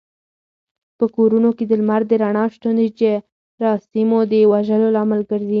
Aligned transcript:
په 0.97 1.05
کورونو 1.15 1.49
کې 1.57 1.63
د 1.67 1.71
لمر 1.81 2.01
د 2.09 2.11
رڼا 2.21 2.45
شتون 2.53 2.75
د 2.79 2.81
جراثیمو 3.57 4.19
د 4.31 4.33
وژلو 4.51 4.87
لامل 4.95 5.21
کېږي. 5.29 5.49